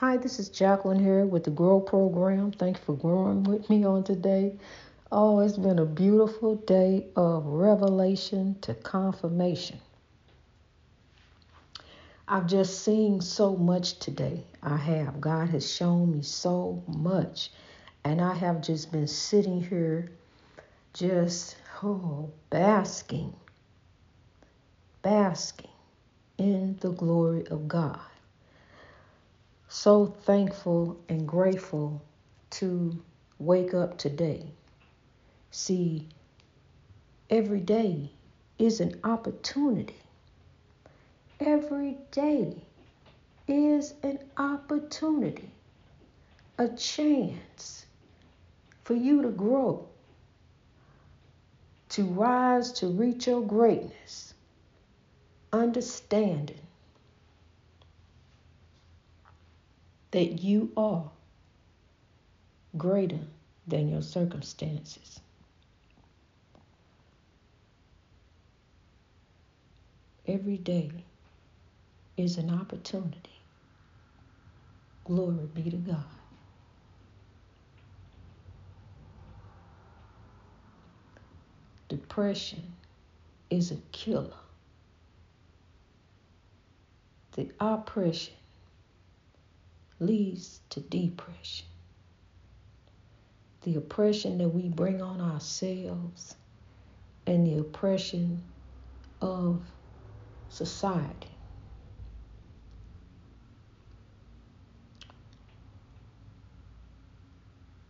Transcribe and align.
Hi, 0.00 0.16
this 0.16 0.38
is 0.38 0.48
Jacqueline 0.48 1.00
here 1.00 1.26
with 1.26 1.42
the 1.42 1.50
Grow 1.50 1.80
Program. 1.80 2.52
Thank 2.52 2.76
you 2.76 2.82
for 2.84 2.94
growing 2.94 3.42
with 3.42 3.68
me 3.68 3.84
on 3.84 4.04
today. 4.04 4.54
Oh, 5.10 5.40
it's 5.40 5.58
been 5.58 5.80
a 5.80 5.84
beautiful 5.84 6.54
day 6.54 7.08
of 7.16 7.44
revelation 7.44 8.54
to 8.60 8.74
confirmation. 8.74 9.80
I've 12.28 12.46
just 12.46 12.84
seen 12.84 13.20
so 13.20 13.56
much 13.56 13.98
today. 13.98 14.44
I 14.62 14.76
have. 14.76 15.20
God 15.20 15.48
has 15.48 15.68
shown 15.68 16.12
me 16.12 16.22
so 16.22 16.80
much. 16.86 17.50
And 18.04 18.20
I 18.20 18.34
have 18.34 18.62
just 18.62 18.92
been 18.92 19.08
sitting 19.08 19.60
here 19.60 20.12
just 20.94 21.56
oh, 21.82 22.30
basking, 22.50 23.34
basking 25.02 25.72
in 26.38 26.78
the 26.82 26.92
glory 26.92 27.48
of 27.48 27.66
God. 27.66 27.98
So 29.68 30.06
thankful 30.06 30.98
and 31.08 31.28
grateful 31.28 32.02
to 32.50 33.02
wake 33.38 33.74
up 33.74 33.98
today. 33.98 34.50
See, 35.50 36.08
every 37.30 37.60
day 37.60 38.10
is 38.58 38.80
an 38.80 39.00
opportunity 39.04 39.94
Every 41.40 41.96
day 42.10 42.52
is 43.46 43.94
an 44.02 44.18
opportunity, 44.36 45.50
a 46.58 46.68
chance 46.70 47.86
for 48.82 48.94
you 48.94 49.22
to 49.22 49.28
grow, 49.28 49.86
to 51.90 52.04
rise 52.06 52.72
to 52.72 52.88
reach 52.88 53.28
your 53.28 53.42
greatness, 53.42 54.34
understanding 55.52 56.58
that 60.10 60.42
you 60.42 60.72
are 60.76 61.10
greater 62.76 63.20
than 63.66 63.88
your 63.88 64.02
circumstances. 64.02 65.20
Every 70.26 70.58
day 70.58 70.90
is 72.16 72.36
an 72.36 72.50
opportunity. 72.50 73.40
Glory 75.04 75.46
be 75.54 75.70
to 75.70 75.76
God. 75.76 76.04
Depression 81.88 82.62
is 83.48 83.70
a 83.70 83.76
killer. 83.92 84.34
The 87.32 87.50
oppression 87.60 88.34
leads 90.00 90.60
to 90.70 90.80
depression. 90.80 91.66
The 93.62 93.76
oppression 93.76 94.38
that 94.38 94.48
we 94.48 94.68
bring 94.68 95.02
on 95.02 95.20
ourselves 95.20 96.36
and 97.26 97.46
the 97.46 97.58
oppression 97.58 98.42
of 99.20 99.62
society 100.48 101.28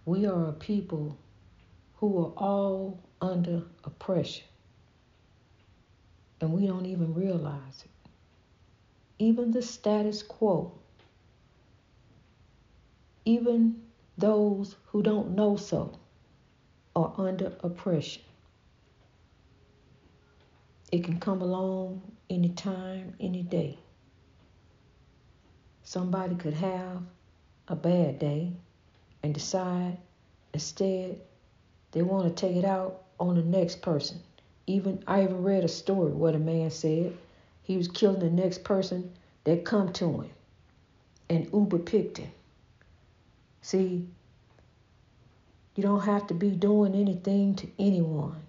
We 0.09 0.25
are 0.25 0.49
a 0.49 0.53
people 0.55 1.19
who 1.97 2.19
are 2.25 2.33
all 2.35 2.99
under 3.21 3.65
oppression. 3.85 4.47
And 6.41 6.55
we 6.55 6.67
don't 6.67 6.87
even 6.87 7.13
realize 7.13 7.85
it. 7.85 8.11
Even 9.19 9.51
the 9.51 9.61
status 9.61 10.23
quo, 10.23 10.78
even 13.29 13.79
those 14.17 14.75
who 14.87 15.03
don't 15.03 15.37
know 15.37 15.55
so, 15.55 15.99
are 16.97 17.13
under 17.19 17.53
oppression. 17.61 18.23
It 20.91 21.05
can 21.05 21.21
come 21.21 21.43
along 21.43 22.01
any 22.31 22.49
time, 22.49 23.15
any 23.21 23.43
day. 23.43 23.79
Somebody 25.83 26.37
could 26.37 26.55
have 26.55 27.03
a 27.69 27.77
bad 27.77 28.19
day 28.19 28.55
and 29.23 29.35
decide 29.35 29.99
instead 30.55 31.21
they 31.93 32.01
want 32.01 32.35
to 32.35 32.47
take 32.47 32.57
it 32.57 32.65
out 32.65 33.03
on 33.21 33.37
the 33.37 33.43
next 33.43 33.83
person. 33.83 34.21
Even 34.67 35.05
I 35.07 35.25
even 35.25 35.43
read 35.43 35.65
a 35.65 35.69
story 35.69 36.13
where 36.13 36.33
the 36.33 36.39
man 36.39 36.71
said 36.71 37.15
he 37.63 37.77
was 37.77 37.89
killing 37.89 38.21
the 38.21 38.31
next 38.31 38.65
person 38.65 39.13
that 39.45 39.67
come 39.67 39.93
to 39.93 40.23
him, 40.23 40.31
and 41.29 41.51
Uber 41.53 41.81
picked 41.81 42.17
him. 42.17 42.31
See, 43.61 44.09
you 45.75 45.83
don't 45.83 46.05
have 46.05 46.27
to 46.29 46.35
be 46.35 46.51
doing 46.51 46.95
anything 46.95 47.55
to 47.57 47.69
anyone. 47.79 48.43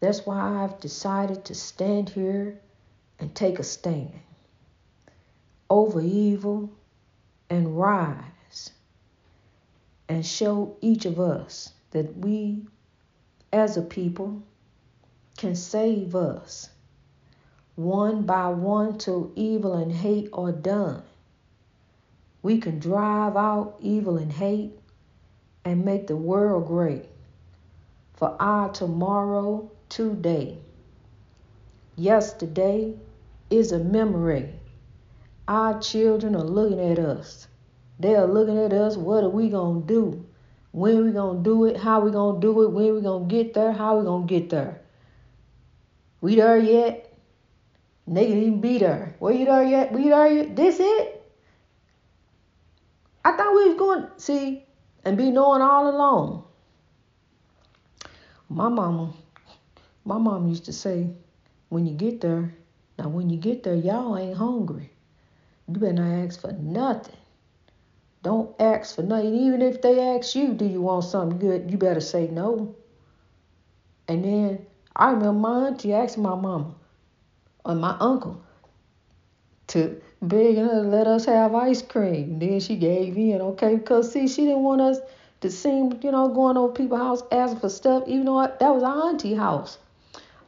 That's 0.00 0.26
why 0.26 0.62
I've 0.62 0.80
decided 0.80 1.46
to 1.46 1.54
stand 1.54 2.10
here 2.10 2.60
and 3.18 3.34
take 3.34 3.58
a 3.58 3.62
stand 3.62 4.12
over 5.70 6.00
evil 6.00 6.70
and 7.48 7.78
rise 7.78 8.70
and 10.08 10.24
show 10.24 10.76
each 10.80 11.06
of 11.06 11.18
us 11.18 11.72
that 11.92 12.16
we, 12.16 12.66
as 13.52 13.76
a 13.76 13.82
people, 13.82 14.42
can 15.36 15.56
save 15.56 16.14
us. 16.14 16.68
One 17.76 18.22
by 18.22 18.48
one, 18.48 18.98
till 18.98 19.32
evil 19.34 19.74
and 19.74 19.90
hate 19.90 20.28
are 20.32 20.52
done. 20.52 21.02
We 22.44 22.58
can 22.58 22.78
drive 22.78 23.36
out 23.36 23.74
evil 23.80 24.16
and 24.18 24.30
hate 24.30 24.78
and 25.64 25.84
make 25.84 26.06
the 26.06 26.16
world 26.16 26.68
great 26.68 27.06
for 28.12 28.40
our 28.40 28.70
tomorrow 28.70 29.72
today. 29.88 30.58
Yesterday 31.96 32.94
is 33.50 33.72
a 33.72 33.80
memory. 33.80 34.50
Our 35.48 35.80
children 35.80 36.36
are 36.36 36.44
looking 36.44 36.78
at 36.78 37.00
us 37.00 37.48
they 37.98 38.16
are 38.16 38.26
looking 38.26 38.58
at 38.58 38.72
us. 38.72 38.96
What 38.96 39.24
are 39.24 39.28
we 39.28 39.48
gonna 39.48 39.80
do? 39.80 40.26
When 40.72 41.04
we 41.04 41.12
gonna 41.12 41.42
do 41.42 41.64
it? 41.66 41.76
How 41.76 42.00
we 42.00 42.10
gonna 42.10 42.40
do 42.40 42.62
it? 42.62 42.70
When 42.70 42.94
we 42.94 43.00
gonna 43.00 43.26
get 43.26 43.54
there? 43.54 43.72
How 43.72 43.98
we 43.98 44.04
gonna 44.04 44.26
get 44.26 44.50
there? 44.50 44.80
We 46.20 46.36
there 46.36 46.58
yet? 46.58 47.12
They 48.06 48.26
can 48.26 48.38
even 48.38 48.60
be 48.60 48.78
there. 48.78 49.14
Were 49.20 49.32
you 49.32 49.44
there 49.44 49.62
yet? 49.62 49.92
We 49.92 50.08
there 50.08 50.26
yet? 50.26 50.56
This 50.56 50.80
it? 50.80 51.23
Thought 53.44 53.56
we 53.56 53.68
was 53.68 53.78
going 53.78 54.06
see 54.16 54.64
and 55.04 55.18
be 55.18 55.30
knowing 55.30 55.60
all 55.60 55.90
along. 55.90 56.44
My 58.48 58.70
mama, 58.70 59.12
my 60.06 60.16
mom 60.16 60.48
used 60.48 60.64
to 60.64 60.72
say, 60.72 61.10
when 61.68 61.84
you 61.86 61.92
get 61.92 62.22
there, 62.22 62.54
now 62.98 63.08
when 63.08 63.28
you 63.28 63.36
get 63.36 63.62
there, 63.62 63.74
y'all 63.74 64.16
ain't 64.16 64.38
hungry. 64.38 64.90
You 65.68 65.74
better 65.74 65.92
not 65.92 66.24
ask 66.24 66.40
for 66.40 66.52
nothing. 66.52 67.16
Don't 68.22 68.58
ask 68.58 68.96
for 68.96 69.02
nothing. 69.02 69.34
Even 69.34 69.60
if 69.60 69.82
they 69.82 70.00
ask 70.16 70.34
you, 70.34 70.54
do 70.54 70.64
you 70.64 70.80
want 70.80 71.04
something 71.04 71.38
good, 71.38 71.70
you 71.70 71.76
better 71.76 72.00
say 72.00 72.28
no. 72.28 72.74
And 74.08 74.24
then 74.24 74.64
I 74.96 75.10
remember 75.10 75.32
my 75.34 75.66
auntie 75.66 75.92
asked 75.92 76.16
my 76.16 76.34
mama 76.34 76.74
or 77.62 77.74
my 77.74 77.94
uncle 78.00 78.42
to 79.66 80.00
her 80.30 80.82
to 80.82 80.88
let 80.88 81.06
us 81.06 81.24
have 81.26 81.54
ice 81.54 81.82
cream. 81.82 82.38
Then 82.38 82.60
she 82.60 82.76
gave 82.76 83.16
in, 83.16 83.40
okay, 83.40 83.76
because 83.76 84.12
see, 84.12 84.28
she 84.28 84.42
didn't 84.42 84.62
want 84.62 84.80
us 84.80 84.98
to 85.40 85.50
seem, 85.50 85.98
you 86.02 86.10
know, 86.10 86.28
going 86.28 86.56
over 86.56 86.72
people's 86.72 87.00
house 87.00 87.22
asking 87.30 87.60
for 87.60 87.68
stuff, 87.68 88.04
even 88.06 88.26
though 88.26 88.40
that 88.40 88.74
was 88.74 88.82
our 88.82 89.08
auntie 89.08 89.34
house. 89.34 89.78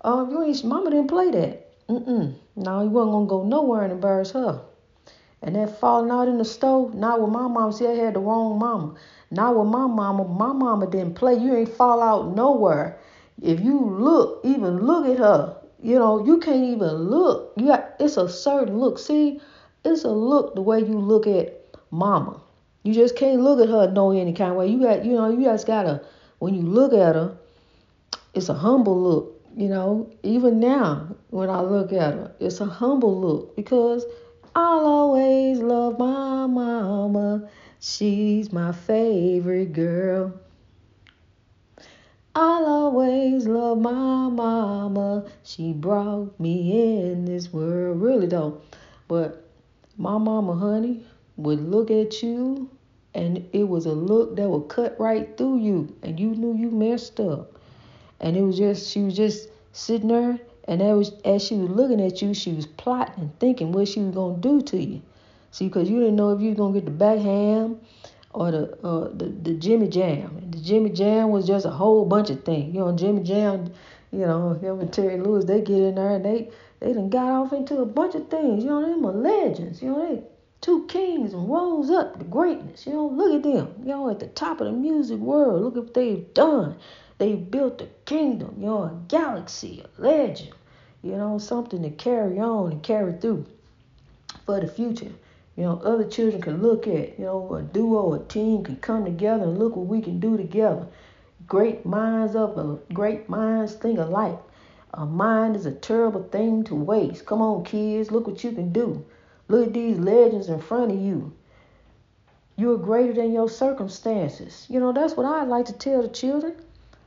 Um, 0.03 0.31
you 0.31 0.43
ain't, 0.45 0.65
mama 0.65 0.91
didn't 0.91 1.09
play 1.09 1.31
that. 1.31 1.87
Mm-mm. 1.89 2.35
No, 2.57 2.83
you 2.83 2.91
wasn't 2.91 3.13
gonna 3.13 3.27
go 3.27 3.45
nowhere 3.45 3.83
and 3.83 3.93
embarrass 3.93 4.33
her. 4.33 4.63
And 5.43 5.55
that 5.55 5.79
falling 5.79 6.11
out 6.11 6.29
in 6.29 6.39
the 6.39 6.45
stove, 6.45 6.95
not 6.95 7.21
with 7.21 7.31
my 7.31 7.47
mom. 7.47 7.73
See, 7.73 7.87
I 7.87 7.93
had 7.93 8.15
the 8.15 8.21
wrong 8.21 8.59
mama. 8.59 8.95
Not 9.31 9.57
with 9.57 9.69
my 9.69 9.87
mama. 9.87 10.25
My 10.25 10.53
mama 10.53 10.87
didn't 10.87 11.15
play. 11.15 11.35
You 11.35 11.55
ain't 11.55 11.69
fall 11.69 12.03
out 12.03 12.35
nowhere. 12.35 12.99
If 13.43 13.61
you 13.61 13.79
look, 13.79 14.41
even 14.45 14.79
look 14.79 15.07
at 15.07 15.19
her, 15.19 15.57
you 15.83 15.99
know, 15.99 16.25
you 16.25 16.39
can't 16.39 16.65
even 16.65 16.89
look. 17.11 17.53
You 17.57 17.67
got 17.67 17.95
it's 18.01 18.17
a 18.17 18.29
certain 18.29 18.79
look. 18.79 18.99
See, 18.99 19.41
it's 19.87 20.05
a 20.05 20.11
look 20.11 20.55
the 20.55 20.63
way 20.63 20.81
you 20.81 20.99
look 20.99 21.27
at 21.27 21.65
mama. 21.91 22.41
You 22.83 22.93
just 22.93 23.17
can't 23.17 23.41
look 23.41 23.61
at 23.61 23.69
her 23.69 23.91
no 23.91 24.13
any 24.13 24.33
kind 24.33 24.51
of 24.51 24.57
way. 24.57 24.69
You 24.69 24.81
got, 24.81 25.05
you 25.05 25.13
know, 25.13 25.31
you 25.31 25.45
just 25.45 25.67
gotta 25.67 26.03
when 26.39 26.55
you 26.55 26.63
look 26.63 26.93
at 26.93 27.15
her, 27.15 27.37
it's 28.35 28.49
a 28.49 28.55
humble 28.55 29.01
look. 29.01 29.33
You 29.57 29.69
know, 29.69 30.11
even 30.23 30.61
now 30.61 31.17
when 31.31 31.49
I 31.49 31.61
look 31.63 31.93
at 31.93 32.13
her, 32.13 32.33
it's 32.41 32.61
a 32.61 32.67
humble 32.67 33.19
look 33.19 33.57
because 33.57 34.05
I'll 34.55 34.87
always 34.87 35.59
love 35.59 35.99
my 35.99 36.47
mama. 36.47 37.49
She's 37.81 38.53
my 38.53 38.73
favorite 38.73 39.73
girl. 39.73 40.35
I'll 42.35 42.67
always 42.67 43.47
love 43.47 43.79
my 43.79 44.29
mama. 44.29 45.25
She 45.43 45.73
brought 45.73 46.39
me 46.39 47.09
in 47.11 47.25
this 47.25 47.51
world. 47.51 48.03
Really 48.03 48.27
though. 48.27 48.61
But 49.09 49.46
my 49.97 50.19
mama, 50.19 50.55
honey, 50.55 51.05
would 51.37 51.61
look 51.61 51.91
at 51.91 52.23
you 52.23 52.71
and 53.15 53.49
it 53.53 53.67
was 53.67 53.87
a 53.87 53.93
look 53.93 54.37
that 54.37 54.49
would 54.49 54.69
cut 54.69 54.99
right 54.99 55.37
through 55.37 55.59
you 55.59 55.95
and 56.03 56.21
you 56.21 56.29
knew 56.29 56.55
you 56.55 56.71
messed 56.71 57.19
up. 57.21 57.59
And 58.21 58.37
it 58.37 58.43
was 58.43 58.59
just 58.59 58.91
she 58.91 59.03
was 59.03 59.17
just 59.17 59.49
sitting 59.73 60.09
there 60.09 60.39
and 60.69 60.81
was 60.81 61.13
as 61.25 61.45
she 61.45 61.55
was 61.55 61.71
looking 61.71 62.01
at 62.01 62.21
you, 62.21 62.35
she 62.35 62.53
was 62.53 62.67
plotting 62.67 63.15
and 63.19 63.39
thinking 63.39 63.73
what 63.73 63.89
she 63.89 64.01
was 64.01 64.15
gonna 64.15 64.39
do 64.39 64.61
to 64.63 64.79
you. 64.79 65.03
See, 65.51 65.67
because 65.67 65.89
you 65.89 66.01
didn't 66.01 66.17
know 66.17 66.33
if 66.33 66.41
you 66.41 66.51
was 66.51 66.59
gonna 66.59 66.75
get 66.75 66.85
the 66.85 66.91
backhand 66.91 67.81
or 68.33 68.51
the 68.51 68.79
uh, 68.85 69.09
the 69.15 69.27
the 69.43 69.55
Jimmy 69.55 69.89
Jam. 69.89 70.37
And 70.39 70.53
the 70.53 70.59
Jimmy 70.59 70.91
Jam 70.91 71.31
was 71.31 71.47
just 71.47 71.67
a 71.67 71.71
whole 71.71 72.05
bunch 72.05 72.31
of 72.31 72.45
things. 72.45 72.75
You 72.75 72.81
know, 72.81 72.97
Jimmy 72.97 73.23
Jam, 73.23 73.73
you 74.13 74.27
know, 74.27 74.55
him 74.55 74.81
and 74.81 74.93
Terry 74.93 75.19
Lewis, 75.19 75.45
they 75.45 75.61
get 75.61 75.79
in 75.79 75.95
there 75.95 76.17
and 76.17 76.25
they 76.25 76.51
they 76.81 76.93
done 76.93 77.09
got 77.09 77.31
off 77.31 77.53
into 77.53 77.79
a 77.79 77.87
bunch 77.87 78.15
of 78.15 78.29
things. 78.29 78.65
You 78.65 78.71
know, 78.71 78.83
them 78.83 79.07
are 79.07 79.13
legends. 79.13 79.81
You 79.83 79.91
know, 79.91 80.09
they 80.09 80.23
two 80.61 80.87
kings 80.87 81.33
and 81.33 81.49
rose 81.49 81.91
up 81.91 82.19
to 82.19 82.25
greatness. 82.25 82.87
You 82.87 82.93
know, 82.95 83.07
look 83.07 83.35
at 83.35 83.43
them. 83.43 83.75
You 83.81 83.89
know, 83.89 84.11
at 84.11 84.21
the 84.21 84.27
top 84.27 84.61
of 84.61 84.67
the 84.67 84.73
music 84.73 85.19
world. 85.19 85.63
Look 85.63 85.77
at 85.77 85.85
what 85.85 85.95
they've 85.95 86.35
done. 86.35 86.77
They've 87.19 87.51
built 87.51 87.81
a 87.81 87.89
kingdom. 88.05 88.57
You 88.59 88.67
know, 88.67 88.83
a 88.83 89.01
galaxy, 89.09 89.83
a 89.85 90.03
legend. 90.03 90.53
You 91.03 91.13
know, 91.13 91.39
something 91.39 91.83
to 91.83 91.91
carry 91.91 92.39
on 92.41 92.73
and 92.73 92.83
carry 92.83 93.13
through 93.15 93.47
for 94.45 94.61
the 94.61 94.69
future. 94.69 95.13
You 95.57 95.63
know, 95.65 95.81
other 95.85 96.05
children 96.05 96.43
can 96.43 96.63
look 96.63 96.87
at. 96.87 97.19
You 97.19 97.25
know, 97.25 97.55
a 97.55 97.63
duo, 97.63 98.15
a 98.15 98.25
team 98.25 98.65
can 98.65 98.77
come 98.77 99.05
together 99.05 99.45
and 99.45 99.59
look 99.59 99.77
what 99.77 99.87
we 99.87 100.03
can 100.03 100.21
do 100.21 100.37
together. 100.37 100.87
Great 101.47 101.87
minds 101.87 102.35
a 102.35 102.79
great 102.93 103.29
minds 103.29 103.75
think 103.75 103.99
alike. 103.99 104.39
A 104.97 105.07
mind 105.07 105.55
is 105.55 105.67
a 105.67 105.73
terrible 105.73 106.25
thing 106.25 106.65
to 106.65 106.75
waste. 106.75 107.27
Come 107.27 107.41
on, 107.41 107.65
kids, 107.65 108.11
look 108.11 108.27
what 108.27 108.43
you 108.43 108.53
can 108.53 108.73
do. 108.73 109.05
Look 109.49 109.69
at 109.69 109.75
these 109.75 109.99
legends 109.99 110.49
in 110.49 110.61
front 110.61 110.91
of 110.91 110.99
you. 110.99 111.33
You're 112.57 112.79
greater 112.79 113.13
than 113.13 113.33
your 113.33 113.49
circumstances. 113.49 114.67
You 114.69 114.81
know, 114.81 114.93
that's 114.93 115.17
what 115.17 115.27
I 115.27 115.45
like 115.45 115.67
to 115.67 115.73
tell 115.73 116.03
the 116.03 116.09
children. 116.09 116.57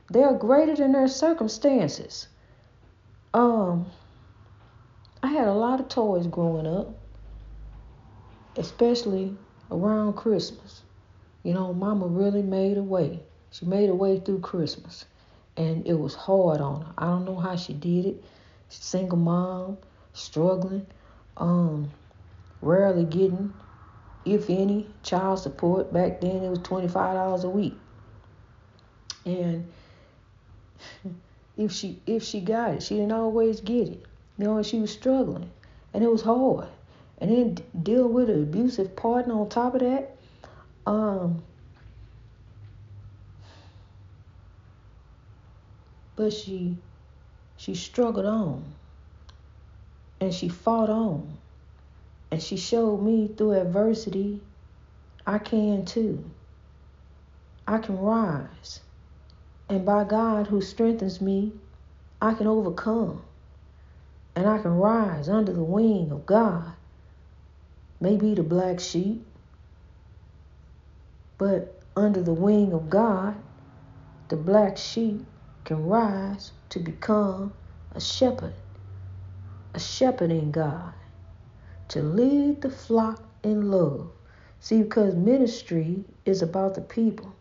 They're 0.08 0.32
greater 0.32 0.74
than 0.74 0.92
their 0.92 1.08
circumstances. 1.08 2.28
Um, 3.34 3.86
I 5.22 5.28
had 5.28 5.48
a 5.48 5.52
lot 5.52 5.80
of 5.80 5.88
toys 5.88 6.26
growing 6.26 6.66
up 6.66 6.94
especially 8.56 9.36
around 9.70 10.14
Christmas. 10.14 10.82
You 11.42 11.54
know, 11.54 11.72
Mama 11.72 12.06
really 12.06 12.42
made 12.42 12.76
a 12.76 12.82
way. 12.82 13.20
She 13.50 13.64
made 13.64 13.88
a 13.88 13.94
way 13.94 14.20
through 14.20 14.40
Christmas, 14.40 15.06
and 15.60 15.86
it 15.86 15.98
was 15.98 16.14
hard 16.14 16.60
on 16.60 16.82
her. 16.82 16.92
I 16.98 17.06
don't 17.06 17.24
know 17.24 17.36
how 17.36 17.56
she 17.56 17.72
did 17.72 18.06
it. 18.06 18.24
Single 18.68 19.18
mom, 19.18 19.78
struggling, 20.12 20.86
um, 21.36 21.90
rarely 22.62 23.04
getting, 23.04 23.52
if 24.24 24.48
any, 24.48 24.88
child 25.02 25.38
support. 25.38 25.92
Back 25.92 26.20
then, 26.20 26.42
it 26.42 26.48
was 26.48 26.60
twenty 26.60 26.88
five 26.88 27.14
dollars 27.14 27.44
a 27.44 27.50
week, 27.50 27.74
and 29.24 29.70
if 31.56 31.72
she 31.72 32.00
if 32.06 32.22
she 32.22 32.40
got 32.40 32.74
it, 32.74 32.82
she 32.82 32.94
didn't 32.94 33.12
always 33.12 33.60
get 33.60 33.88
it. 33.88 34.06
You 34.38 34.44
know, 34.44 34.62
she 34.62 34.80
was 34.80 34.92
struggling, 34.92 35.50
and 35.92 36.02
it 36.02 36.10
was 36.10 36.22
hard 36.22 36.68
and 37.20 37.30
then 37.30 37.58
deal 37.82 38.08
with 38.08 38.30
an 38.30 38.42
abusive 38.42 38.96
partner 38.96 39.34
on 39.34 39.48
top 39.48 39.74
of 39.74 39.80
that. 39.80 40.16
Um, 40.86 41.42
but 46.20 46.34
she 46.34 46.76
she 47.56 47.74
struggled 47.74 48.26
on 48.26 48.62
and 50.20 50.34
she 50.34 50.50
fought 50.50 50.90
on 50.90 51.38
and 52.30 52.42
she 52.42 52.58
showed 52.58 52.98
me 52.98 53.26
through 53.26 53.52
adversity 53.52 54.38
I 55.26 55.38
can 55.38 55.86
too. 55.86 56.22
I 57.66 57.78
can 57.78 57.96
rise. 57.98 58.80
And 59.70 59.86
by 59.86 60.04
God 60.04 60.48
who 60.48 60.60
strengthens 60.60 61.22
me, 61.22 61.52
I 62.20 62.34
can 62.34 62.46
overcome. 62.46 63.22
And 64.36 64.46
I 64.46 64.58
can 64.58 64.76
rise 64.76 65.28
under 65.28 65.54
the 65.54 65.62
wing 65.62 66.10
of 66.12 66.26
God 66.26 66.72
maybe 67.98 68.34
the 68.34 68.42
black 68.42 68.80
sheep, 68.80 69.26
but 71.38 71.80
under 71.96 72.22
the 72.22 72.32
wing 72.34 72.74
of 72.74 72.90
God, 72.90 73.36
the 74.28 74.36
black 74.36 74.76
sheep 74.76 75.29
can 75.64 75.86
rise 75.86 76.52
to 76.70 76.78
become 76.78 77.52
a 77.92 78.00
shepherd, 78.00 78.54
a 79.74 79.80
shepherding 79.80 80.50
God, 80.50 80.92
to 81.88 82.02
lead 82.02 82.62
the 82.62 82.70
flock 82.70 83.22
in 83.42 83.70
love. 83.70 84.10
See, 84.60 84.82
because 84.82 85.14
ministry 85.14 86.04
is 86.24 86.42
about 86.42 86.74
the 86.74 86.80
people. 86.80 87.34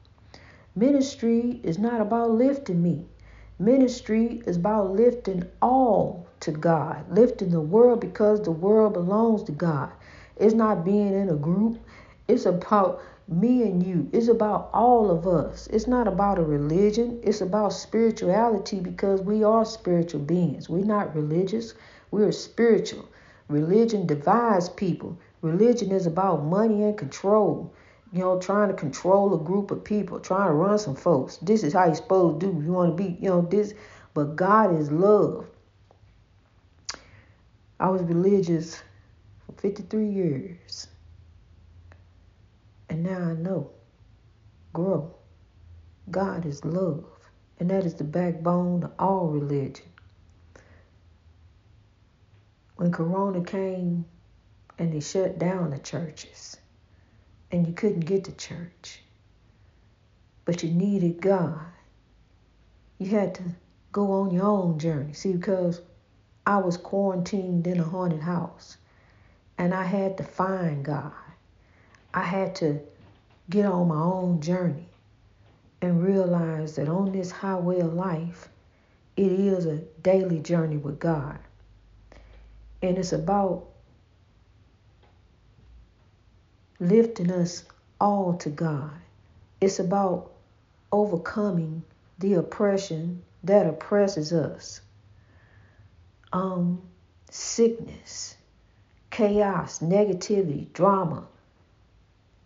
Ministry 0.75 1.59
is 1.63 1.77
not 1.77 2.01
about 2.01 2.31
lifting 2.31 2.81
me. 2.81 3.05
Ministry 3.59 4.41
is 4.45 4.55
about 4.55 4.91
lifting 4.91 5.43
all 5.61 6.27
to 6.39 6.51
God, 6.51 7.11
lifting 7.11 7.49
the 7.49 7.59
world 7.59 7.99
because 7.99 8.41
the 8.41 8.51
world 8.51 8.93
belongs 8.93 9.43
to 9.43 9.51
God. 9.51 9.91
It's 10.37 10.53
not 10.53 10.85
being 10.85 11.13
in 11.13 11.29
a 11.29 11.35
group. 11.35 11.79
It's 12.29 12.45
about 12.45 13.01
me 13.29 13.63
and 13.63 13.85
you. 13.85 14.09
It's 14.11 14.27
about 14.27 14.69
all 14.73 15.11
of 15.11 15.27
us. 15.27 15.67
It's 15.67 15.87
not 15.87 16.07
about 16.07 16.39
a 16.39 16.43
religion. 16.43 17.19
It's 17.23 17.41
about 17.41 17.73
spirituality 17.73 18.79
because 18.79 19.21
we 19.21 19.43
are 19.43 19.65
spiritual 19.65 20.21
beings. 20.21 20.69
We're 20.69 20.83
not 20.83 21.15
religious. 21.15 21.75
We're 22.11 22.31
spiritual. 22.31 23.07
Religion 23.47 24.07
divides 24.07 24.69
people. 24.69 25.17
Religion 25.41 25.91
is 25.91 26.07
about 26.07 26.43
money 26.43 26.83
and 26.83 26.97
control. 26.97 27.71
You 28.11 28.19
know, 28.19 28.39
trying 28.39 28.69
to 28.69 28.73
control 28.73 29.35
a 29.35 29.43
group 29.43 29.69
of 29.69 29.83
people, 29.83 30.19
trying 30.19 30.47
to 30.47 30.53
run 30.53 30.79
some 30.79 30.95
folks. 30.95 31.37
This 31.37 31.63
is 31.63 31.73
how 31.73 31.85
you're 31.85 31.95
supposed 31.95 32.39
to 32.39 32.47
do. 32.47 32.63
You 32.63 32.71
want 32.71 32.97
to 32.97 33.03
be, 33.03 33.15
you 33.21 33.29
know, 33.29 33.41
this. 33.41 33.75
But 34.15 34.35
God 34.35 34.75
is 34.75 34.91
love. 34.91 35.45
I 37.79 37.89
was 37.89 38.01
religious 38.01 38.81
for 39.45 39.51
53 39.61 40.09
years. 40.09 40.87
And 42.89 43.03
now 43.03 43.19
I 43.19 43.33
know. 43.33 43.71
Grow. 44.73 45.13
God 46.09 46.45
is 46.45 46.65
love. 46.65 47.05
And 47.59 47.69
that 47.69 47.85
is 47.85 47.95
the 47.95 48.03
backbone 48.03 48.83
of 48.83 48.91
all 48.97 49.27
religion. 49.27 49.85
When 52.75 52.91
Corona 52.91 53.43
came 53.43 54.05
and 54.77 54.93
they 54.93 55.01
shut 55.01 55.37
down 55.37 55.71
the 55.71 55.79
churches, 55.79 56.57
and 57.51 57.67
you 57.67 57.73
couldn't 57.73 58.01
get 58.01 58.25
to 58.25 58.31
church, 58.31 59.01
but 60.45 60.63
you 60.63 60.71
needed 60.71 61.21
God, 61.21 61.59
you 62.97 63.09
had 63.09 63.35
to 63.35 63.43
go 63.91 64.11
on 64.11 64.31
your 64.31 64.45
own 64.45 64.79
journey. 64.79 65.13
See, 65.13 65.33
because 65.33 65.81
I 66.45 66.57
was 66.57 66.77
quarantined 66.77 67.67
in 67.67 67.79
a 67.79 67.83
haunted 67.83 68.21
house. 68.21 68.77
And 69.57 69.73
I 69.73 69.83
had 69.83 70.17
to 70.17 70.23
find 70.23 70.85
God. 70.85 71.11
I 72.13 72.23
had 72.23 72.55
to 72.55 72.79
get 73.49 73.65
on 73.65 73.87
my 73.87 74.01
own 74.01 74.41
journey 74.41 74.87
and 75.81 76.03
realize 76.03 76.75
that 76.75 76.89
on 76.89 77.11
this 77.11 77.31
highway 77.31 77.79
of 77.79 77.93
life, 77.93 78.49
it 79.15 79.31
is 79.31 79.65
a 79.65 79.77
daily 80.01 80.39
journey 80.39 80.77
with 80.77 80.99
God. 80.99 81.39
And 82.81 82.97
it's 82.97 83.13
about 83.13 83.65
lifting 86.79 87.31
us 87.31 87.65
all 87.99 88.33
to 88.37 88.49
God. 88.49 88.91
It's 89.61 89.79
about 89.79 90.31
overcoming 90.91 91.83
the 92.17 92.35
oppression 92.35 93.21
that 93.43 93.67
oppresses 93.67 94.33
us. 94.33 94.81
Um, 96.31 96.81
sickness, 97.29 98.37
chaos, 99.11 99.79
negativity, 99.79 100.71
drama, 100.73 101.27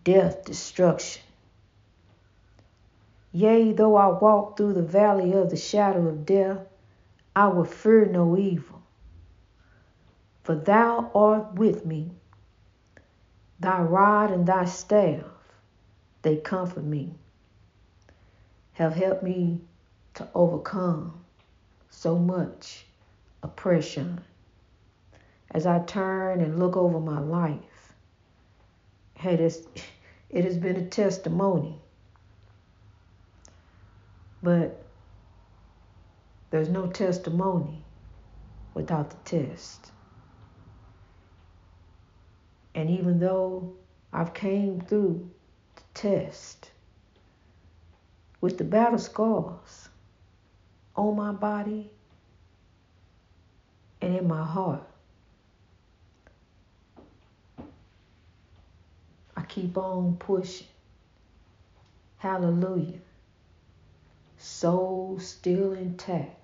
death, 0.04 0.46
destruction. 0.46 1.22
Yea, 3.32 3.74
though 3.74 3.96
I 3.96 4.08
walk 4.08 4.58
through 4.58 4.74
the 4.74 4.84
valley 4.84 5.34
of 5.34 5.50
the 5.50 5.58
shadow 5.58 6.08
of 6.08 6.26
death, 6.26 6.60
I 7.36 7.48
will 7.48 7.66
fear 7.66 8.06
no 8.06 8.38
evil. 8.38 8.82
For 10.44 10.56
thou 10.56 11.10
art 11.16 11.54
with 11.56 11.86
me. 11.86 12.12
Thy 13.60 13.82
rod 13.82 14.32
and 14.32 14.46
thy 14.46 14.66
staff, 14.66 15.24
they 16.22 16.36
comfort 16.38 16.84
me, 16.84 17.14
have 18.74 18.94
helped 18.94 19.24
me 19.24 19.62
to 20.16 20.28
overcome 20.36 21.24
so 21.90 22.18
much 22.18 22.86
oppression 23.42 24.22
as 25.54 25.66
I 25.66 25.80
turn 25.80 26.42
and 26.42 26.60
look 26.60 26.76
over 26.76 27.00
my 27.00 27.20
life, 27.20 27.94
hey, 29.16 29.36
this, 29.36 29.66
it 30.34 30.44
has 30.46 30.58
been 30.58 30.76
a 30.76 30.86
testimony. 30.86 31.80
But 34.42 34.84
there's 36.50 36.70
no 36.70 36.88
testimony 36.88 37.84
without 38.74 39.12
the 39.12 39.18
test. 39.24 39.92
And 42.76 42.90
even 42.90 43.20
though 43.20 43.74
I've 44.12 44.34
came 44.34 44.82
through 44.82 45.30
the 45.76 45.82
test 45.94 46.72
with 48.42 48.58
the 48.58 48.64
battle 48.64 48.98
scars 48.98 49.90
on 50.96 51.16
my 51.16 51.32
body 51.32 51.92
and 54.02 54.16
in 54.16 54.28
my 54.28 54.44
heart. 54.44 54.93
Keep 59.54 59.78
on 59.78 60.16
pushing. 60.18 60.66
Hallelujah. 62.18 63.00
Soul 64.40 65.20
still 65.20 65.74
intact. 65.74 66.40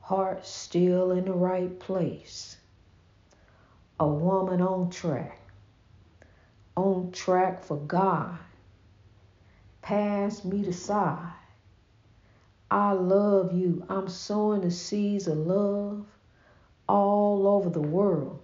Heart 0.00 0.46
still 0.46 1.10
in 1.10 1.26
the 1.26 1.34
right 1.34 1.78
place. 1.78 2.56
A 4.00 4.06
woman 4.08 4.62
on 4.62 4.88
track. 4.88 5.38
On 6.76 7.12
track 7.12 7.62
for 7.62 7.76
God. 7.76 8.38
Pass 9.82 10.44
me 10.46 10.62
the 10.62 10.72
side. 10.72 11.32
I 12.70 12.92
love 12.92 13.52
you. 13.52 13.84
I'm 13.90 14.08
sowing 14.08 14.62
the 14.62 14.70
seeds 14.70 15.28
of 15.28 15.36
love 15.36 16.06
all 16.88 17.46
over 17.46 17.68
the 17.68 17.82
world. 17.82 18.40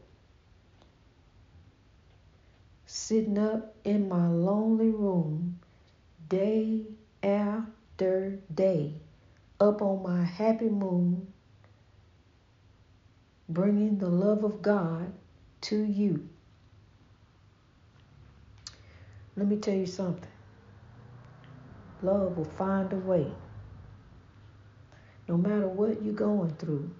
Sitting 3.10 3.38
up 3.38 3.74
in 3.82 4.08
my 4.08 4.28
lonely 4.28 4.90
room 4.90 5.58
day 6.28 6.82
after 7.24 8.38
day, 8.54 8.94
up 9.58 9.82
on 9.82 10.04
my 10.04 10.22
happy 10.22 10.68
moon, 10.68 11.26
bringing 13.48 13.98
the 13.98 14.08
love 14.08 14.44
of 14.44 14.62
God 14.62 15.12
to 15.62 15.82
you. 15.82 16.28
Let 19.34 19.48
me 19.48 19.56
tell 19.56 19.74
you 19.74 19.86
something. 19.86 20.30
Love 22.02 22.36
will 22.36 22.44
find 22.44 22.92
a 22.92 22.96
way. 22.96 23.26
No 25.26 25.36
matter 25.36 25.66
what 25.66 26.00
you're 26.00 26.14
going 26.14 26.54
through, 26.54 26.94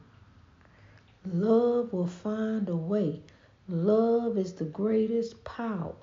love 1.24 1.92
will 1.92 2.08
find 2.08 2.68
a 2.68 2.74
way. 2.74 3.20
Love 3.68 4.36
is 4.36 4.54
the 4.54 4.64
greatest 4.64 5.44
power. 5.44 5.94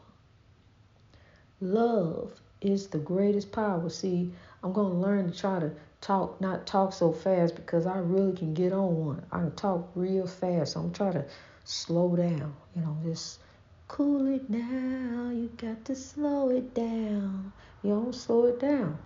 Love 1.59 2.39
is 2.61 2.87
the 2.87 2.99
greatest 2.99 3.51
power. 3.51 3.89
See, 3.89 4.31
I'm 4.63 4.73
going 4.73 4.91
to 4.91 4.97
learn 4.97 5.31
to 5.31 5.37
try 5.37 5.59
to 5.59 5.71
talk, 6.01 6.39
not 6.39 6.67
talk 6.67 6.93
so 6.93 7.11
fast 7.11 7.55
because 7.55 7.85
I 7.85 7.97
really 7.97 8.35
can 8.35 8.53
get 8.53 8.73
on 8.73 9.05
one. 9.05 9.25
I 9.31 9.39
can 9.39 9.55
talk 9.55 9.89
real 9.95 10.27
fast. 10.27 10.73
So 10.73 10.81
I'm 10.81 10.93
trying 10.93 11.13
to 11.13 11.25
slow 11.63 12.15
down, 12.15 12.55
you 12.75 12.81
know, 12.81 12.97
just 13.03 13.39
cool 13.87 14.27
it 14.27 14.49
now. 14.49 15.31
You 15.31 15.49
got 15.57 15.83
to 15.85 15.95
slow 15.95 16.49
it 16.49 16.73
down. 16.73 17.51
You 17.83 17.91
don't 17.91 18.13
slow 18.13 18.45
it 18.45 18.59
down 18.59 18.97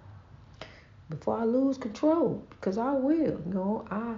before 1.10 1.38
I 1.38 1.44
lose 1.44 1.78
control 1.78 2.44
because 2.50 2.78
I 2.78 2.92
will. 2.92 3.40
You 3.46 3.54
know, 3.54 3.86
I 3.92 4.16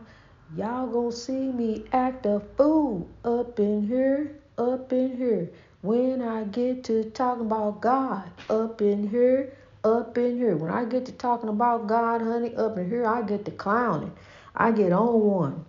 y'all 0.55 0.87
gonna 0.87 1.11
see 1.11 1.49
me 1.49 1.85
act 1.91 2.25
a 2.25 2.39
fool 2.55 3.09
up 3.25 3.59
in 3.59 3.87
here, 3.87 4.39
up 4.57 4.93
in 4.93 5.17
here. 5.17 5.51
When 5.83 6.21
I 6.21 6.45
get 6.45 6.85
to 6.85 7.03
talking 7.11 7.45
about 7.45 7.81
God 7.81 8.31
up 8.49 8.81
in 8.81 9.09
here, 9.09 9.53
up 9.83 10.17
in 10.17 10.37
here. 10.37 10.55
When 10.55 10.71
I 10.71 10.85
get 10.85 11.05
to 11.07 11.11
talking 11.11 11.49
about 11.49 11.87
God, 11.87 12.21
honey, 12.21 12.55
up 12.55 12.77
in 12.77 12.89
here, 12.89 13.05
I 13.05 13.21
get 13.21 13.43
to 13.43 13.51
clowning. 13.51 14.13
I 14.55 14.71
get 14.71 14.93
on 14.93 15.19
one 15.19 15.65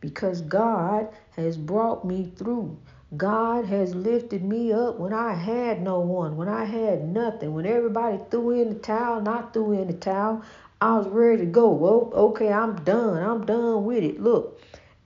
because 0.00 0.40
God 0.40 1.08
has 1.36 1.56
brought 1.56 2.04
me 2.04 2.32
through. 2.36 2.76
God 3.16 3.66
has 3.66 3.94
lifted 3.94 4.42
me 4.42 4.72
up 4.72 4.98
when 4.98 5.12
I 5.12 5.34
had 5.34 5.80
no 5.80 6.00
one, 6.00 6.36
when 6.36 6.48
I 6.48 6.64
had 6.64 7.04
nothing, 7.04 7.54
when 7.54 7.64
everybody 7.64 8.18
threw 8.30 8.60
in 8.60 8.70
the 8.70 8.80
towel, 8.80 9.20
not 9.20 9.52
threw 9.52 9.80
in 9.80 9.86
the 9.86 9.92
towel. 9.92 10.42
I 10.80 10.98
was 10.98 11.06
ready 11.06 11.42
to 11.42 11.46
go. 11.46 11.70
Well, 11.70 12.10
okay, 12.12 12.52
I'm 12.52 12.82
done. 12.82 13.22
I'm 13.22 13.46
done 13.46 13.84
with 13.84 14.02
it. 14.02 14.20
Look, 14.20 14.60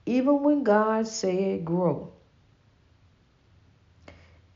even 0.07 0.41
when 0.41 0.63
God 0.63 1.07
said 1.07 1.63
grow, 1.63 2.11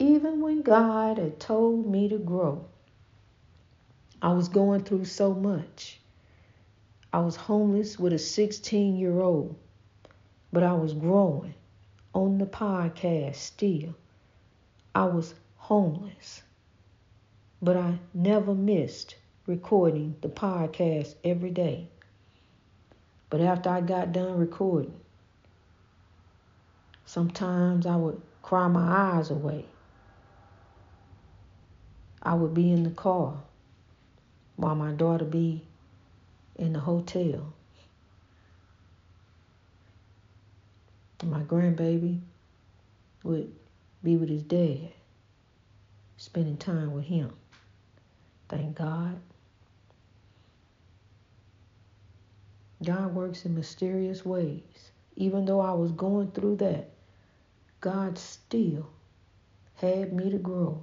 even 0.02 0.42
when 0.42 0.64
God 0.64 1.20
had 1.20 1.40
told 1.40 1.86
me 1.86 2.10
to 2.10 2.18
grow, 2.18 2.66
I 4.20 4.34
was 4.34 4.50
going 4.50 4.84
through 4.84 5.06
so 5.06 5.36
much. 5.36 6.00
I 7.14 7.20
was 7.20 7.36
homeless 7.36 8.00
with 8.00 8.12
a 8.12 8.18
16 8.18 8.96
year 8.96 9.22
old, 9.22 9.56
but 10.52 10.64
I 10.64 10.74
was 10.74 10.94
growing 10.94 11.54
on 12.16 12.40
the 12.40 12.48
podcast 12.48 13.36
still. 13.36 13.94
I 14.96 15.06
was 15.06 15.36
homeless, 15.58 16.42
but 17.62 17.78
I 17.78 18.00
never 18.12 18.56
missed 18.56 19.18
recording 19.46 20.16
the 20.22 20.30
podcast 20.30 21.14
every 21.24 21.52
day. 21.52 21.88
But 23.30 23.42
after 23.42 23.70
I 23.70 23.82
got 23.82 24.14
done 24.14 24.40
recording, 24.40 24.96
sometimes 27.06 27.86
I 27.86 27.96
would 27.96 28.20
cry 28.42 28.68
my 28.68 29.16
eyes 29.16 29.30
away. 29.30 29.66
I 32.24 32.36
would 32.36 32.54
be 32.54 32.72
in 32.72 32.84
the 32.84 32.92
car 32.92 33.36
while 34.56 34.76
my 34.76 34.92
daughter 34.92 35.26
be 35.26 35.64
in 36.56 36.74
the 36.74 36.80
hotel. 36.80 37.54
My 41.24 41.42
grandbaby 41.42 42.20
would 43.24 43.52
be 44.04 44.18
with 44.18 44.30
his 44.30 44.44
dad, 44.44 44.92
spending 46.18 46.58
time 46.58 46.94
with 46.94 47.06
him. 47.06 47.32
Thank 48.50 48.78
God. 48.78 49.20
God 52.84 53.14
works 53.14 53.46
in 53.46 53.56
mysterious 53.56 54.26
ways. 54.26 54.92
Even 55.16 55.46
though 55.46 55.60
I 55.60 55.74
was 55.74 55.92
going 55.92 56.32
through 56.32 56.58
that, 56.58 56.90
God 57.80 58.18
still 58.18 58.90
had 59.76 60.14
me 60.14 60.32
to 60.32 60.38
grow. 60.38 60.82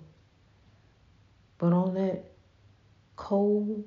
But 1.58 1.72
on 1.72 1.94
that 1.94 2.24
cold, 3.16 3.84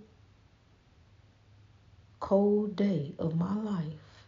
cold 2.20 2.76
day 2.76 3.14
of 3.18 3.38
my 3.38 3.56
life, 3.56 4.26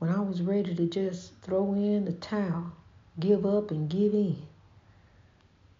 when 0.00 0.10
I 0.10 0.18
was 0.18 0.42
ready 0.42 0.74
to 0.74 0.86
just 0.86 1.32
throw 1.42 1.74
in 1.74 2.04
the 2.04 2.12
towel, 2.12 2.72
give 3.20 3.46
up 3.46 3.70
and 3.70 3.88
give 3.88 4.14
in, 4.14 4.42